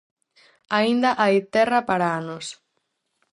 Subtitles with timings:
[0.77, 2.45] Aínda hai Terra para anos.